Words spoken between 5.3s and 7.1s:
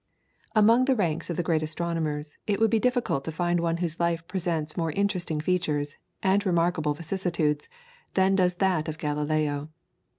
features and remarkable